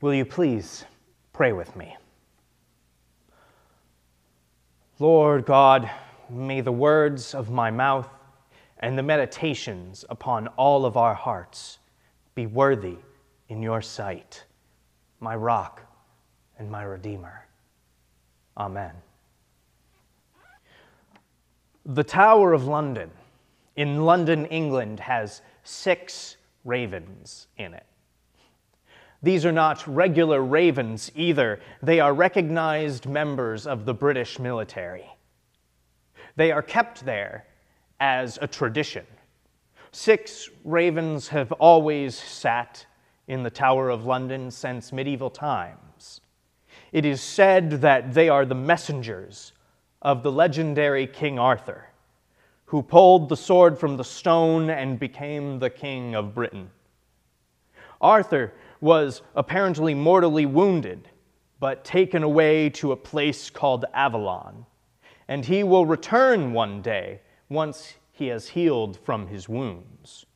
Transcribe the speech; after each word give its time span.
Will 0.00 0.14
you 0.14 0.24
please 0.24 0.84
pray 1.32 1.52
with 1.52 1.74
me? 1.74 1.96
Lord 5.00 5.44
God, 5.44 5.90
may 6.30 6.60
the 6.60 6.72
words 6.72 7.34
of 7.34 7.50
my 7.50 7.70
mouth 7.70 8.08
and 8.78 8.96
the 8.96 9.02
meditations 9.02 10.04
upon 10.08 10.46
all 10.48 10.84
of 10.84 10.96
our 10.96 11.14
hearts 11.14 11.78
be 12.34 12.46
worthy 12.46 12.96
in 13.48 13.62
your 13.62 13.82
sight, 13.82 14.44
my 15.18 15.34
rock 15.34 15.82
and 16.58 16.70
my 16.70 16.82
redeemer. 16.82 17.46
Amen. 18.56 18.92
The 21.84 22.04
Tower 22.04 22.52
of 22.52 22.66
London 22.66 23.10
in 23.74 24.04
London, 24.04 24.46
England, 24.46 24.98
has 24.98 25.40
six 25.62 26.36
ravens 26.64 27.46
in 27.56 27.74
it. 27.74 27.86
These 29.22 29.44
are 29.44 29.52
not 29.52 29.86
regular 29.86 30.42
ravens 30.42 31.10
either, 31.14 31.60
they 31.82 31.98
are 31.98 32.14
recognized 32.14 33.06
members 33.06 33.66
of 33.66 33.84
the 33.84 33.94
British 33.94 34.38
military. 34.38 35.06
They 36.36 36.52
are 36.52 36.62
kept 36.62 37.04
there 37.04 37.46
as 37.98 38.38
a 38.40 38.46
tradition. 38.46 39.04
Six 39.90 40.48
ravens 40.64 41.28
have 41.28 41.50
always 41.52 42.16
sat 42.16 42.86
in 43.26 43.42
the 43.42 43.50
Tower 43.50 43.90
of 43.90 44.06
London 44.06 44.50
since 44.50 44.92
medieval 44.92 45.30
times. 45.30 46.20
It 46.92 47.04
is 47.04 47.20
said 47.20 47.70
that 47.82 48.14
they 48.14 48.28
are 48.28 48.46
the 48.46 48.54
messengers 48.54 49.52
of 50.00 50.22
the 50.22 50.30
legendary 50.30 51.06
King 51.06 51.38
Arthur, 51.38 51.86
who 52.66 52.82
pulled 52.82 53.28
the 53.28 53.36
sword 53.36 53.78
from 53.78 53.96
the 53.96 54.04
stone 54.04 54.70
and 54.70 54.98
became 54.98 55.58
the 55.58 55.70
King 55.70 56.14
of 56.14 56.34
Britain. 56.34 56.70
Arthur 58.00 58.52
was 58.80 59.22
apparently 59.34 59.94
mortally 59.94 60.46
wounded, 60.46 61.08
but 61.60 61.84
taken 61.84 62.22
away 62.22 62.70
to 62.70 62.92
a 62.92 62.96
place 62.96 63.50
called 63.50 63.84
Avalon. 63.92 64.64
And 65.26 65.44
he 65.44 65.62
will 65.62 65.86
return 65.86 66.52
one 66.52 66.80
day 66.82 67.20
once 67.48 67.94
he 68.12 68.28
has 68.28 68.48
healed 68.48 68.98
from 69.04 69.26
his 69.26 69.48
wounds. 69.48 70.26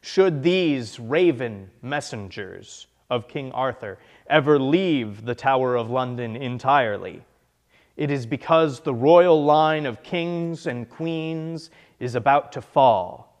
Should 0.00 0.42
these 0.42 1.00
raven 1.00 1.70
messengers 1.82 2.86
of 3.10 3.28
King 3.28 3.52
Arthur 3.52 3.98
ever 4.28 4.58
leave 4.58 5.24
the 5.24 5.34
Tower 5.34 5.76
of 5.76 5.90
London 5.90 6.36
entirely, 6.36 7.22
it 7.96 8.10
is 8.10 8.26
because 8.26 8.80
the 8.80 8.94
royal 8.94 9.42
line 9.42 9.86
of 9.86 10.02
kings 10.02 10.66
and 10.66 10.88
queens 10.88 11.70
is 11.98 12.14
about 12.14 12.52
to 12.52 12.60
fall, 12.60 13.40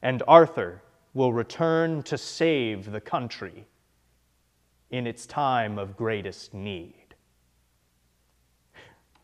and 0.00 0.22
Arthur 0.26 0.82
will 1.14 1.32
return 1.32 2.02
to 2.04 2.16
save 2.16 2.90
the 2.90 3.00
country 3.00 3.66
in 4.92 5.06
its 5.06 5.26
time 5.26 5.78
of 5.78 5.96
greatest 5.96 6.54
need. 6.54 7.14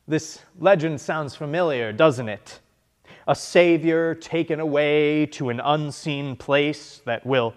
This 0.09 0.41
legend 0.59 1.01
sounds 1.01 1.37
familiar, 1.37 1.93
doesn't 1.93 2.31
it? 2.31 2.61
A 3.27 3.35
savior 3.35 4.15
taken 4.15 4.59
away 4.59 5.27
to 5.27 5.51
an 5.51 5.61
unseen 5.61 6.35
place 6.35 7.03
that 7.05 7.27
will 7.27 7.53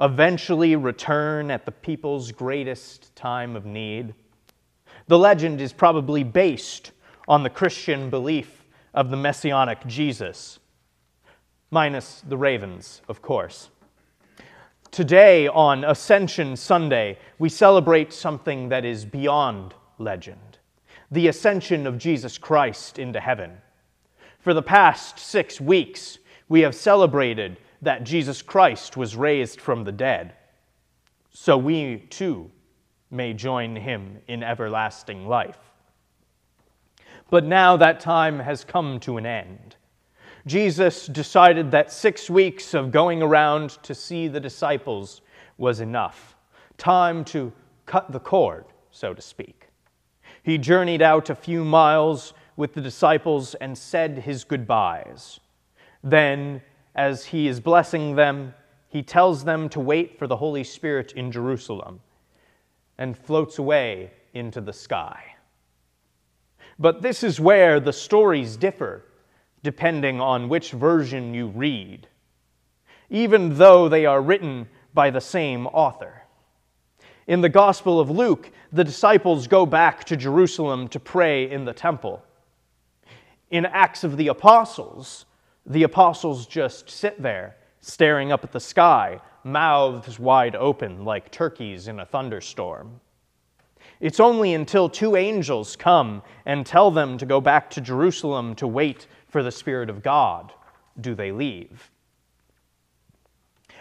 eventually 0.00 0.76
return 0.76 1.50
at 1.50 1.66
the 1.66 1.72
people's 1.72 2.32
greatest 2.32 3.14
time 3.14 3.54
of 3.54 3.66
need. 3.66 4.14
The 5.08 5.18
legend 5.18 5.60
is 5.60 5.74
probably 5.74 6.24
based 6.24 6.92
on 7.28 7.42
the 7.42 7.50
Christian 7.50 8.08
belief 8.08 8.64
of 8.94 9.10
the 9.10 9.16
messianic 9.18 9.86
Jesus, 9.86 10.58
minus 11.70 12.22
the 12.26 12.38
ravens, 12.38 13.02
of 13.08 13.20
course. 13.20 13.68
Today, 14.90 15.46
on 15.48 15.84
Ascension 15.84 16.56
Sunday, 16.56 17.18
we 17.38 17.48
celebrate 17.48 18.12
something 18.12 18.68
that 18.70 18.84
is 18.84 19.04
beyond 19.04 19.74
legend 19.98 20.50
the 21.10 21.28
ascension 21.28 21.86
of 21.86 21.98
Jesus 21.98 22.38
Christ 22.38 22.98
into 22.98 23.18
heaven. 23.18 23.52
For 24.38 24.54
the 24.54 24.62
past 24.62 25.18
six 25.18 25.60
weeks, 25.60 26.18
we 26.48 26.60
have 26.60 26.74
celebrated 26.74 27.58
that 27.82 28.04
Jesus 28.04 28.42
Christ 28.42 28.96
was 28.96 29.16
raised 29.16 29.60
from 29.60 29.84
the 29.84 29.92
dead. 29.92 30.34
So 31.32 31.56
we 31.58 32.06
too 32.10 32.50
may 33.10 33.32
join 33.32 33.74
him 33.74 34.18
in 34.28 34.42
everlasting 34.42 35.26
life. 35.26 35.58
But 37.28 37.44
now 37.44 37.76
that 37.76 38.00
time 38.00 38.38
has 38.38 38.64
come 38.64 39.00
to 39.00 39.16
an 39.16 39.26
end. 39.26 39.76
Jesus 40.50 41.06
decided 41.06 41.70
that 41.70 41.92
six 41.92 42.28
weeks 42.28 42.74
of 42.74 42.90
going 42.90 43.22
around 43.22 43.70
to 43.84 43.94
see 43.94 44.26
the 44.26 44.40
disciples 44.40 45.22
was 45.58 45.78
enough. 45.78 46.34
Time 46.76 47.24
to 47.26 47.52
cut 47.86 48.10
the 48.10 48.18
cord, 48.18 48.64
so 48.90 49.14
to 49.14 49.22
speak. 49.22 49.68
He 50.42 50.58
journeyed 50.58 51.02
out 51.02 51.30
a 51.30 51.36
few 51.36 51.64
miles 51.64 52.34
with 52.56 52.74
the 52.74 52.80
disciples 52.80 53.54
and 53.60 53.78
said 53.78 54.18
his 54.18 54.42
goodbyes. 54.42 55.38
Then, 56.02 56.62
as 56.96 57.26
he 57.26 57.46
is 57.46 57.60
blessing 57.60 58.16
them, 58.16 58.52
he 58.88 59.04
tells 59.04 59.44
them 59.44 59.68
to 59.68 59.78
wait 59.78 60.18
for 60.18 60.26
the 60.26 60.38
Holy 60.38 60.64
Spirit 60.64 61.12
in 61.12 61.30
Jerusalem 61.30 62.00
and 62.98 63.16
floats 63.16 63.60
away 63.60 64.10
into 64.34 64.60
the 64.60 64.72
sky. 64.72 65.22
But 66.76 67.02
this 67.02 67.22
is 67.22 67.38
where 67.38 67.78
the 67.78 67.92
stories 67.92 68.56
differ 68.56 69.04
depending 69.62 70.20
on 70.20 70.48
which 70.48 70.72
version 70.72 71.34
you 71.34 71.48
read, 71.48 72.06
even 73.08 73.56
though 73.56 73.88
they 73.88 74.06
are 74.06 74.22
written 74.22 74.68
by 74.94 75.10
the 75.10 75.20
same 75.20 75.66
author. 75.68 76.22
In 77.26 77.40
the 77.40 77.48
Gospel 77.48 78.00
of 78.00 78.10
Luke, 78.10 78.50
the 78.72 78.84
disciples 78.84 79.46
go 79.46 79.66
back 79.66 80.04
to 80.04 80.16
Jerusalem 80.16 80.88
to 80.88 81.00
pray 81.00 81.50
in 81.50 81.64
the 81.64 81.72
temple. 81.72 82.22
In 83.50 83.66
Acts 83.66 84.04
of 84.04 84.16
the 84.16 84.28
Apostles, 84.28 85.26
the 85.66 85.82
apostles 85.82 86.46
just 86.46 86.88
sit 86.88 87.20
there, 87.22 87.56
staring 87.80 88.32
up 88.32 88.44
at 88.44 88.52
the 88.52 88.60
sky, 88.60 89.20
mouths 89.44 90.18
wide 90.18 90.56
open 90.56 91.04
like 91.04 91.30
turkeys 91.30 91.88
in 91.88 92.00
a 92.00 92.06
thunderstorm. 92.06 93.00
It's 94.00 94.20
only 94.20 94.54
until 94.54 94.88
two 94.88 95.16
angels 95.16 95.76
come 95.76 96.22
and 96.46 96.64
tell 96.64 96.90
them 96.90 97.18
to 97.18 97.26
go 97.26 97.40
back 97.40 97.70
to 97.70 97.80
Jerusalem 97.80 98.54
to 98.56 98.66
wait 98.66 99.06
for 99.30 99.42
the 99.42 99.50
Spirit 99.50 99.88
of 99.88 100.02
God 100.02 100.52
do 101.00 101.14
they 101.14 101.32
leave. 101.32 101.90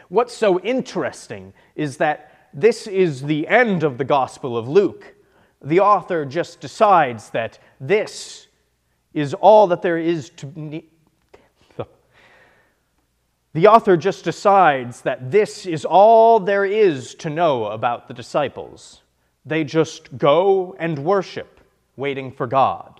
What's 0.07 0.35
so 0.35 0.59
interesting 0.61 1.53
is 1.75 1.97
that 1.97 2.49
this 2.53 2.87
is 2.87 3.23
the 3.23 3.47
end 3.47 3.83
of 3.83 3.97
the 3.97 4.05
Gospel 4.05 4.57
of 4.57 4.67
Luke. 4.67 5.15
The 5.61 5.81
author 5.81 6.25
just 6.25 6.61
decides 6.61 7.29
that 7.31 7.59
this 7.79 8.47
is 9.13 9.33
all 9.33 9.67
that 9.67 9.81
there 9.81 9.97
is 9.97 10.29
to. 10.31 10.83
The 13.53 13.67
author 13.67 13.97
just 13.97 14.23
decides 14.23 15.01
that 15.01 15.31
this 15.31 15.65
is 15.65 15.83
all 15.83 16.39
there 16.39 16.65
is 16.65 17.15
to 17.15 17.31
know 17.31 17.65
about 17.65 18.07
the 18.07 18.13
disciples. 18.13 19.01
They 19.43 19.63
just 19.63 20.15
go 20.17 20.75
and 20.77 20.99
worship, 20.99 21.59
waiting 21.95 22.31
for 22.31 22.45
God. 22.45 22.98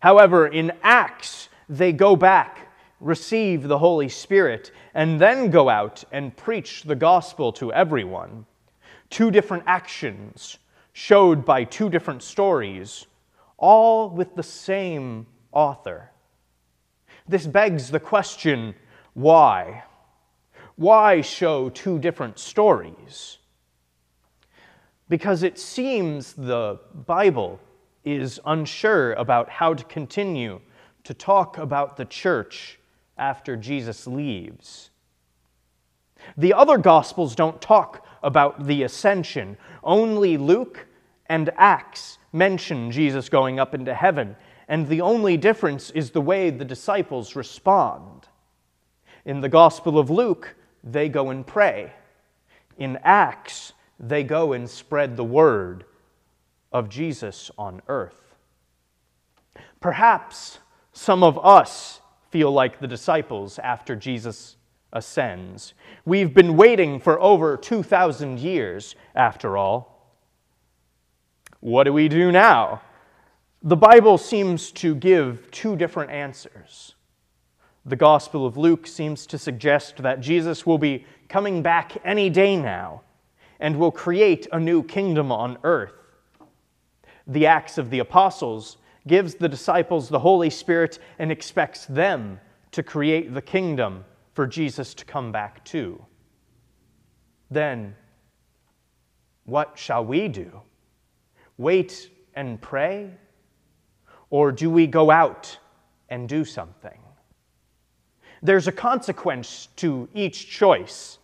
However, 0.00 0.46
in 0.46 0.72
Acts, 0.82 1.48
they 1.68 1.92
go 1.92 2.16
back, 2.16 2.72
receive 3.00 3.62
the 3.62 3.78
Holy 3.78 4.08
Spirit, 4.08 4.72
and 4.94 5.20
then 5.20 5.50
go 5.50 5.68
out 5.68 6.02
and 6.10 6.36
preach 6.36 6.82
the 6.82 6.96
gospel 6.96 7.52
to 7.52 7.72
everyone. 7.72 8.46
Two 9.08 9.30
different 9.30 9.64
actions 9.66 10.58
showed 10.92 11.44
by 11.44 11.64
two 11.64 11.88
different 11.88 12.22
stories, 12.22 13.06
all 13.56 14.10
with 14.10 14.34
the 14.34 14.42
same 14.42 15.26
author. 15.52 16.10
This 17.28 17.46
begs 17.46 17.90
the 17.90 18.00
question 18.00 18.74
why? 19.14 19.84
Why 20.76 21.20
show 21.20 21.68
two 21.68 21.98
different 21.98 22.38
stories? 22.38 23.38
Because 25.08 25.42
it 25.42 25.58
seems 25.58 26.32
the 26.32 26.80
Bible 27.06 27.60
is 28.04 28.40
unsure 28.46 29.12
about 29.14 29.48
how 29.48 29.74
to 29.74 29.84
continue 29.84 30.60
to 31.04 31.14
talk 31.14 31.58
about 31.58 31.96
the 31.96 32.04
church 32.04 32.78
after 33.16 33.56
Jesus 33.56 34.06
leaves. 34.06 34.90
The 36.36 36.54
other 36.54 36.78
Gospels 36.78 37.34
don't 37.34 37.60
talk 37.60 38.06
about 38.22 38.66
the 38.66 38.82
ascension. 38.82 39.56
Only 39.82 40.36
Luke 40.36 40.86
and 41.26 41.50
Acts 41.56 42.18
mention 42.32 42.90
Jesus 42.90 43.28
going 43.28 43.58
up 43.58 43.74
into 43.74 43.94
heaven, 43.94 44.36
and 44.68 44.88
the 44.88 45.00
only 45.00 45.36
difference 45.36 45.90
is 45.90 46.10
the 46.10 46.20
way 46.20 46.50
the 46.50 46.64
disciples 46.64 47.36
respond. 47.36 48.28
In 49.24 49.40
the 49.40 49.48
Gospel 49.48 49.98
of 49.98 50.10
Luke, 50.10 50.54
they 50.82 51.08
go 51.08 51.30
and 51.30 51.46
pray. 51.46 51.92
In 52.78 52.98
Acts, 53.02 53.72
they 53.98 54.24
go 54.24 54.52
and 54.52 54.68
spread 54.68 55.16
the 55.16 55.24
word 55.24 55.84
of 56.72 56.88
Jesus 56.88 57.50
on 57.58 57.82
earth. 57.88 58.34
Perhaps 59.80 60.58
some 60.92 61.22
of 61.22 61.38
us 61.44 62.00
feel 62.30 62.52
like 62.52 62.78
the 62.78 62.86
disciples 62.86 63.58
after 63.58 63.96
Jesus 63.96 64.56
ascends. 64.92 65.74
We've 66.04 66.34
been 66.34 66.56
waiting 66.56 67.00
for 67.00 67.20
over 67.20 67.56
2,000 67.56 68.38
years, 68.38 68.94
after 69.14 69.56
all. 69.56 70.16
What 71.60 71.84
do 71.84 71.92
we 71.92 72.08
do 72.08 72.32
now? 72.32 72.82
The 73.62 73.76
Bible 73.76 74.16
seems 74.16 74.70
to 74.72 74.94
give 74.94 75.50
two 75.50 75.76
different 75.76 76.10
answers. 76.10 76.94
The 77.84 77.96
Gospel 77.96 78.46
of 78.46 78.56
Luke 78.56 78.86
seems 78.86 79.26
to 79.26 79.38
suggest 79.38 79.98
that 79.98 80.20
Jesus 80.20 80.64
will 80.64 80.78
be 80.78 81.04
coming 81.28 81.62
back 81.62 81.96
any 82.04 82.30
day 82.30 82.56
now 82.56 83.02
and 83.58 83.78
will 83.78 83.90
create 83.90 84.46
a 84.52 84.58
new 84.58 84.82
kingdom 84.82 85.30
on 85.30 85.58
earth. 85.64 85.92
The 87.30 87.46
Acts 87.46 87.78
of 87.78 87.90
the 87.90 88.00
Apostles 88.00 88.76
gives 89.06 89.36
the 89.36 89.48
disciples 89.48 90.08
the 90.08 90.18
Holy 90.18 90.50
Spirit 90.50 90.98
and 91.20 91.30
expects 91.30 91.86
them 91.86 92.40
to 92.72 92.82
create 92.82 93.32
the 93.32 93.40
kingdom 93.40 94.04
for 94.34 94.48
Jesus 94.48 94.94
to 94.94 95.04
come 95.04 95.30
back 95.30 95.64
to. 95.66 96.04
Then, 97.48 97.94
what 99.44 99.78
shall 99.78 100.04
we 100.04 100.26
do? 100.26 100.60
Wait 101.56 102.10
and 102.34 102.60
pray? 102.60 103.12
Or 104.30 104.50
do 104.50 104.68
we 104.68 104.88
go 104.88 105.10
out 105.10 105.56
and 106.08 106.28
do 106.28 106.44
something? 106.44 106.98
There's 108.42 108.66
a 108.66 108.72
consequence 108.72 109.68
to 109.76 110.08
each 110.14 110.48
choice. 110.50 111.18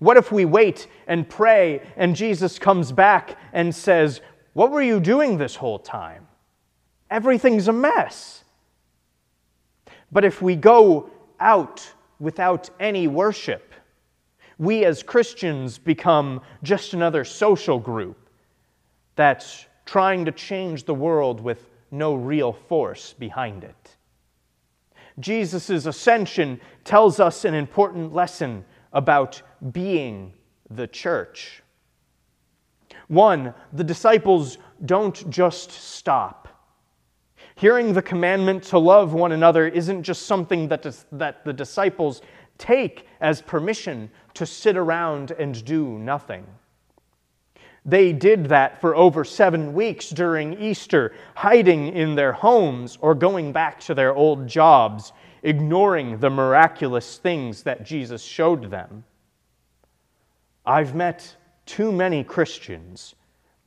What 0.00 0.16
if 0.18 0.32
we 0.32 0.44
wait 0.44 0.86
and 1.06 1.26
pray 1.26 1.80
and 1.96 2.14
Jesus 2.14 2.58
comes 2.58 2.92
back 2.92 3.38
and 3.52 3.74
says, 3.74 4.20
What 4.54 4.70
were 4.70 4.82
you 4.82 5.00
doing 5.00 5.36
this 5.36 5.56
whole 5.56 5.78
time? 5.78 6.26
Everything's 7.10 7.68
a 7.68 7.72
mess. 7.72 8.44
But 10.10 10.24
if 10.24 10.40
we 10.40 10.56
go 10.56 11.10
out 11.40 11.86
without 12.20 12.70
any 12.80 13.08
worship, 13.08 13.74
we 14.58 14.84
as 14.84 15.02
Christians 15.02 15.76
become 15.76 16.40
just 16.62 16.94
another 16.94 17.24
social 17.24 17.78
group 17.78 18.16
that's 19.16 19.66
trying 19.84 20.24
to 20.24 20.32
change 20.32 20.84
the 20.84 20.94
world 20.94 21.40
with 21.40 21.68
no 21.90 22.14
real 22.14 22.52
force 22.52 23.12
behind 23.12 23.64
it. 23.64 23.96
Jesus' 25.18 25.86
ascension 25.86 26.60
tells 26.84 27.18
us 27.18 27.44
an 27.44 27.54
important 27.54 28.14
lesson 28.14 28.64
about 28.92 29.42
being 29.72 30.32
the 30.70 30.86
church. 30.86 31.63
One, 33.08 33.54
the 33.72 33.84
disciples 33.84 34.58
don't 34.84 35.28
just 35.30 35.70
stop. 35.70 36.48
Hearing 37.56 37.92
the 37.92 38.02
commandment 38.02 38.64
to 38.64 38.78
love 38.78 39.12
one 39.12 39.32
another 39.32 39.68
isn't 39.68 40.02
just 40.02 40.26
something 40.26 40.68
that, 40.68 41.04
that 41.12 41.44
the 41.44 41.52
disciples 41.52 42.22
take 42.58 43.06
as 43.20 43.42
permission 43.42 44.10
to 44.34 44.46
sit 44.46 44.76
around 44.76 45.30
and 45.32 45.64
do 45.64 45.98
nothing. 45.98 46.46
They 47.86 48.12
did 48.12 48.46
that 48.46 48.80
for 48.80 48.96
over 48.96 49.24
seven 49.24 49.74
weeks 49.74 50.08
during 50.08 50.58
Easter, 50.60 51.12
hiding 51.34 51.88
in 51.88 52.14
their 52.14 52.32
homes 52.32 52.96
or 53.00 53.14
going 53.14 53.52
back 53.52 53.78
to 53.80 53.94
their 53.94 54.14
old 54.14 54.46
jobs, 54.46 55.12
ignoring 55.42 56.18
the 56.18 56.30
miraculous 56.30 57.18
things 57.18 57.62
that 57.64 57.84
Jesus 57.84 58.22
showed 58.22 58.70
them. 58.70 59.04
I've 60.64 60.94
met 60.94 61.36
too 61.66 61.92
many 61.92 62.24
Christians 62.24 63.14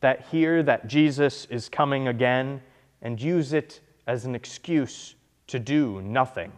that 0.02 0.28
hear 0.28 0.64
that 0.64 0.88
Jesus 0.88 1.46
is 1.50 1.70
coming 1.70 2.08
again 2.08 2.62
and 3.02 3.22
use 3.22 3.54
it 3.54 3.82
as 4.06 4.26
an 4.26 4.36
excuse 4.36 5.16
to 5.48 5.60
do 5.60 6.02
nothing. 6.02 6.52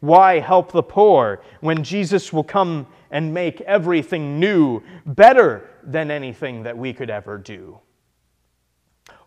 Why 0.00 0.40
help 0.40 0.72
the 0.72 0.82
poor 0.82 1.42
when 1.60 1.84
Jesus 1.84 2.32
will 2.32 2.44
come 2.44 2.86
and 3.10 3.32
make 3.32 3.60
everything 3.62 4.40
new, 4.40 4.82
better 5.06 5.70
than 5.82 6.10
anything 6.10 6.62
that 6.62 6.76
we 6.76 6.92
could 6.92 7.10
ever 7.10 7.38
do? 7.38 7.78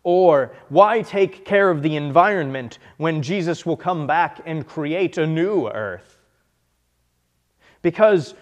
Or 0.03 0.56
why 0.69 1.01
take 1.01 1.45
care 1.45 1.69
of 1.69 1.81
the 1.81 1.95
environment 1.95 2.80
when 2.98 3.21
Jesus 3.21 3.65
will 3.65 3.77
come 3.77 4.06
back 4.06 4.41
and 4.45 4.68
create 4.68 5.18
a 5.18 5.25
new 5.25 5.68
earth? 5.68 6.19
Because 7.81 8.36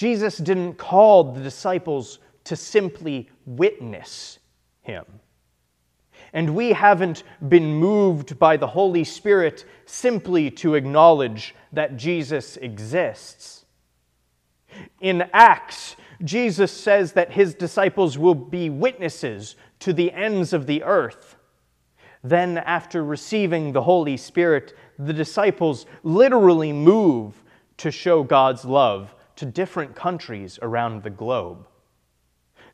Jesus 0.00 0.38
didn't 0.38 0.78
call 0.78 1.24
the 1.24 1.42
disciples 1.42 2.20
to 2.44 2.56
simply 2.56 3.28
witness 3.44 4.38
him 4.80 5.04
and 6.32 6.54
we 6.54 6.72
haven't 6.72 7.22
been 7.48 7.74
moved 7.74 8.38
by 8.38 8.56
the 8.56 8.66
Holy 8.66 9.04
Spirit 9.04 9.66
simply 9.84 10.50
to 10.50 10.74
acknowledge 10.74 11.54
that 11.72 11.98
Jesus 11.98 12.56
exists. 12.56 13.66
In 15.02 15.28
Acts, 15.34 15.96
Jesus 16.24 16.72
says 16.72 17.12
that 17.12 17.32
his 17.32 17.54
disciples 17.54 18.16
will 18.16 18.34
be 18.34 18.70
witnesses 18.70 19.56
to 19.80 19.92
the 19.92 20.12
ends 20.12 20.54
of 20.54 20.66
the 20.66 20.82
earth. 20.82 21.36
Then, 22.24 22.56
after 22.56 23.04
receiving 23.04 23.72
the 23.72 23.82
Holy 23.82 24.16
Spirit, 24.16 24.74
the 24.98 25.12
disciples 25.12 25.84
literally 26.02 26.72
move 26.72 27.42
to 27.76 27.90
show 27.90 28.22
God's 28.22 28.64
love 28.64 29.14
to 29.40 29.46
different 29.46 29.96
countries 29.96 30.58
around 30.60 31.02
the 31.02 31.10
globe. 31.10 31.66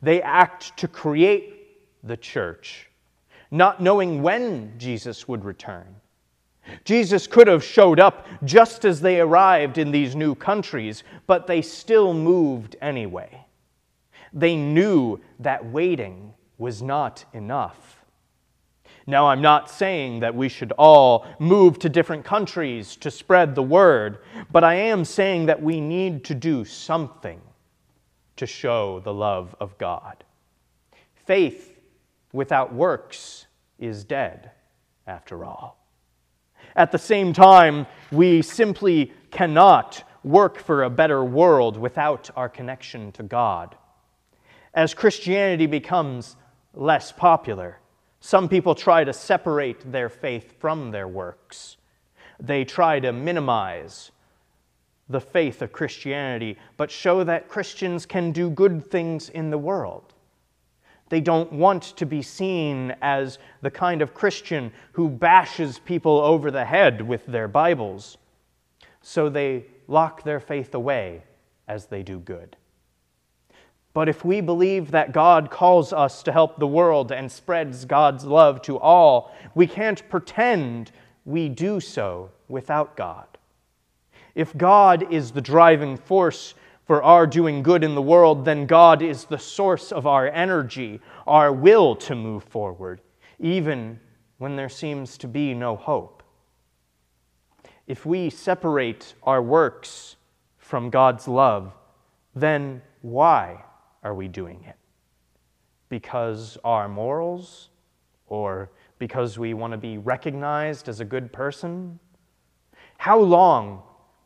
They 0.01 0.21
act 0.21 0.77
to 0.77 0.87
create 0.87 1.79
the 2.03 2.17
church 2.17 2.89
not 3.51 3.81
knowing 3.81 4.21
when 4.21 4.73
Jesus 4.77 5.27
would 5.27 5.45
return. 5.45 5.95
Jesus 6.83 7.27
could 7.27 7.47
have 7.47 7.63
showed 7.63 7.99
up 7.99 8.27
just 8.43 8.83
as 8.83 8.99
they 8.99 9.21
arrived 9.21 9.77
in 9.77 9.91
these 9.91 10.15
new 10.15 10.35
countries, 10.35 11.03
but 11.25 11.47
they 11.47 11.61
still 11.61 12.13
moved 12.13 12.75
anyway. 12.81 13.45
They 14.33 14.57
knew 14.57 15.21
that 15.39 15.65
waiting 15.65 16.33
was 16.57 16.81
not 16.81 17.23
enough. 17.31 17.96
Now, 19.09 19.29
I'm 19.29 19.41
not 19.41 19.69
saying 19.69 20.19
that 20.19 20.35
we 20.35 20.49
should 20.49 20.73
all 20.73 21.25
move 21.39 21.79
to 21.79 21.87
different 21.87 22.25
countries 22.25 22.97
to 22.97 23.09
spread 23.09 23.55
the 23.55 23.63
word, 23.63 24.19
but 24.51 24.65
I 24.65 24.73
am 24.75 25.05
saying 25.05 25.45
that 25.45 25.61
we 25.61 25.79
need 25.79 26.25
to 26.25 26.35
do 26.35 26.65
something 26.65 27.39
to 28.35 28.45
show 28.45 28.99
the 28.99 29.13
love 29.13 29.55
of 29.61 29.77
God. 29.77 30.25
Faith 31.25 31.79
without 32.33 32.73
works 32.73 33.47
is 33.79 34.03
dead, 34.03 34.51
after 35.07 35.45
all. 35.45 35.77
At 36.75 36.91
the 36.91 36.97
same 36.97 37.31
time, 37.31 37.87
we 38.11 38.41
simply 38.41 39.13
cannot 39.31 40.03
work 40.25 40.57
for 40.57 40.83
a 40.83 40.89
better 40.89 41.23
world 41.23 41.77
without 41.77 42.29
our 42.35 42.49
connection 42.49 43.13
to 43.13 43.23
God. 43.23 43.75
As 44.73 44.93
Christianity 44.93 45.65
becomes 45.65 46.35
less 46.73 47.13
popular, 47.13 47.79
some 48.19 48.49
people 48.49 48.75
try 48.75 49.03
to 49.03 49.13
separate 49.13 49.91
their 49.91 50.09
faith 50.09 50.59
from 50.59 50.91
their 50.91 51.07
works. 51.07 51.77
They 52.39 52.65
try 52.65 52.99
to 52.99 53.11
minimize 53.11 54.11
the 55.09 55.21
faith 55.21 55.61
of 55.61 55.71
Christianity, 55.71 56.57
but 56.75 56.91
show 56.91 57.23
that 57.23 57.47
Christians 57.47 58.05
can 58.05 58.31
do 58.31 58.49
good 58.49 58.85
things 58.85 59.29
in 59.29 59.49
the 59.49 59.57
world. 59.57 60.13
They 61.09 61.21
don't 61.21 61.53
want 61.53 61.83
to 61.83 62.05
be 62.05 62.21
seen 62.21 62.93
as 63.01 63.39
the 63.61 63.71
kind 63.71 64.01
of 64.01 64.13
Christian 64.13 64.73
who 64.91 65.09
bashes 65.09 65.79
people 65.79 66.19
over 66.19 66.51
the 66.51 66.65
head 66.65 67.01
with 67.01 67.25
their 67.25 67.47
Bibles. 67.47 68.17
So 69.01 69.29
they 69.29 69.67
lock 69.87 70.23
their 70.23 70.41
faith 70.41 70.75
away 70.75 71.23
as 71.67 71.85
they 71.85 72.03
do 72.03 72.19
good. 72.19 72.57
But 73.97 74.09
if 74.09 74.23
we 74.23 74.41
believe 74.41 74.91
that 74.91 75.11
God 75.11 75.49
calls 75.49 75.91
us 75.91 76.21
to 76.21 76.31
help 76.31 76.59
the 76.59 76.67
world 76.67 77.11
and 77.11 77.31
spreads 77.31 77.83
God's 77.83 78.25
love 78.25 78.61
to 78.61 78.77
all, 78.77 79.33
we 79.55 79.65
can't 79.65 80.07
pretend 80.07 80.91
we 81.25 81.49
do 81.49 81.79
so 81.79 82.29
without 82.47 82.95
God. 82.95 83.25
If 84.35 84.55
God 84.55 85.11
is 85.11 85.31
the 85.31 85.41
driving 85.41 85.97
force 85.97 86.53
for 86.85 87.01
our 87.01 87.25
doing 87.25 87.63
good 87.63 87.83
in 87.83 87.95
the 87.95 88.01
world, 88.03 88.45
then 88.45 88.67
God 88.67 89.01
is 89.01 89.25
the 89.25 89.39
source 89.39 89.91
of 89.91 90.05
our 90.05 90.27
energy, 90.27 91.01
our 91.25 91.51
will 91.51 91.95
to 91.95 92.13
move 92.13 92.43
forward, 92.43 93.01
even 93.39 93.99
when 94.37 94.55
there 94.55 94.69
seems 94.69 95.17
to 95.17 95.27
be 95.27 95.55
no 95.55 95.75
hope. 95.75 96.21
If 97.87 98.05
we 98.05 98.29
separate 98.29 99.15
our 99.23 99.41
works 99.41 100.17
from 100.59 100.91
God's 100.91 101.27
love, 101.27 101.73
then 102.35 102.83
why 103.01 103.63
are 104.07 104.13
we 104.13 104.27
doing 104.27 104.63
it? 104.67 104.75
Because 105.89 106.57
our 106.63 106.87
morals? 106.87 107.69
Or 108.27 108.71
because 108.99 109.37
we 109.37 109.53
want 109.53 109.71
to 109.71 109.77
be 109.77 109.97
recognized 109.97 110.89
as 110.89 110.99
a 110.99 111.05
good 111.05 111.31
person? 111.31 111.99
How 112.97 113.19
long 113.19 113.83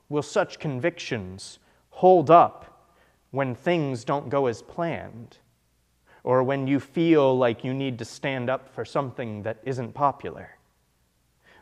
will 0.10 0.22
such 0.22 0.60
convictions 0.60 1.60
hold 1.90 2.30
up 2.30 2.90
when 3.32 3.56
things 3.56 4.04
don't 4.04 4.30
go 4.30 4.48
as 4.48 4.62
planned, 4.62 5.38
or 6.24 6.44
when 6.44 6.68
you 6.68 6.80
feel 6.80 7.38
like 7.38 7.64
you 7.64 7.74
need 7.74 7.98
to 7.98 8.06
stand 8.06 8.50
up 8.50 8.74
for 8.74 8.86
something 8.86 9.42
that 9.44 9.58
isn't 9.64 9.94
popular. 9.94 10.58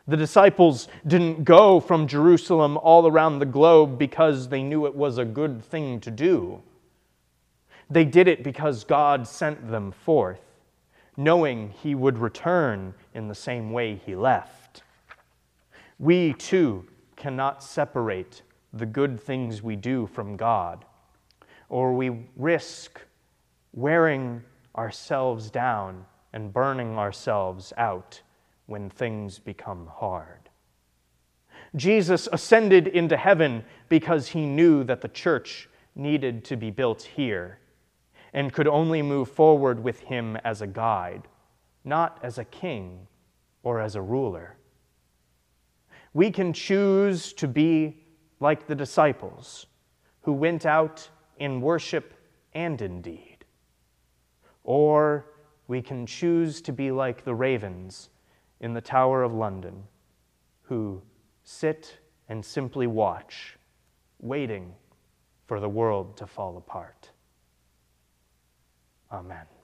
The 0.08 0.16
disciples 0.16 0.88
didn't 1.06 1.44
go 1.44 1.78
from 1.78 2.08
Jerusalem 2.08 2.76
all 2.78 3.06
around 3.06 3.38
the 3.38 3.46
globe 3.46 3.98
because 3.98 4.48
they 4.48 4.62
knew 4.62 4.86
it 4.86 4.94
was 4.94 5.18
a 5.18 5.24
good 5.24 5.62
thing 5.62 6.00
to 6.00 6.10
do. 6.10 6.60
They 7.90 8.04
did 8.04 8.28
it 8.28 8.44
because 8.44 8.84
God 8.84 9.26
sent 9.26 9.68
them 9.68 9.90
forth, 9.90 10.40
knowing 11.16 11.70
He 11.70 11.96
would 11.96 12.18
return 12.18 12.94
in 13.14 13.26
the 13.26 13.34
same 13.34 13.72
way 13.72 14.00
He 14.06 14.14
left. 14.14 14.84
We 15.98 16.34
too 16.34 16.86
cannot 17.16 17.64
separate 17.64 18.42
the 18.72 18.86
good 18.86 19.20
things 19.20 19.60
we 19.60 19.74
do 19.74 20.06
from 20.06 20.36
God, 20.36 20.84
or 21.68 21.92
we 21.92 22.28
risk 22.36 23.00
wearing 23.72 24.42
ourselves 24.76 25.50
down 25.50 26.06
and 26.32 26.52
burning 26.52 26.96
ourselves 26.96 27.72
out 27.76 28.22
when 28.66 28.88
things 28.88 29.40
become 29.40 29.88
hard. 29.88 30.48
Jesus 31.74 32.28
ascended 32.32 32.86
into 32.86 33.16
heaven 33.16 33.64
because 33.88 34.28
he 34.28 34.46
knew 34.46 34.84
that 34.84 35.00
the 35.00 35.08
church 35.08 35.68
needed 35.96 36.44
to 36.44 36.56
be 36.56 36.70
built 36.70 37.02
here 37.02 37.58
and 38.32 38.52
could 38.52 38.68
only 38.68 39.02
move 39.02 39.30
forward 39.30 39.82
with 39.82 40.00
him 40.00 40.36
as 40.44 40.62
a 40.62 40.66
guide, 40.66 41.28
not 41.84 42.18
as 42.22 42.38
a 42.38 42.44
king 42.44 43.06
or 43.62 43.80
as 43.80 43.96
a 43.96 44.02
ruler. 44.02 44.56
We 46.12 46.30
can 46.30 46.52
choose 46.52 47.32
to 47.34 47.48
be 47.48 48.04
like 48.40 48.66
the 48.66 48.74
disciples 48.74 49.66
who 50.22 50.32
went 50.32 50.66
out 50.66 51.08
in 51.38 51.60
worship 51.60 52.14
and 52.52 52.80
in 52.82 53.00
deed. 53.00 53.44
Or 54.64 55.26
we 55.68 55.80
can 55.82 56.06
choose 56.06 56.60
to 56.62 56.72
be 56.72 56.90
like 56.90 57.24
the 57.24 57.34
ravens 57.34 58.10
in 58.60 58.74
the 58.74 58.80
Tower 58.80 59.22
of 59.22 59.32
London 59.32 59.84
who 60.62 61.00
sit 61.44 61.98
and 62.28 62.44
simply 62.44 62.86
watch, 62.86 63.56
waiting 64.20 64.74
for 65.46 65.58
the 65.60 65.68
world 65.68 66.16
to 66.16 66.26
fall 66.26 66.56
apart. 66.56 67.09
Amen. 69.12 69.59